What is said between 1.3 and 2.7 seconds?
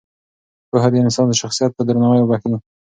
شخصیت ته درناوی بښي.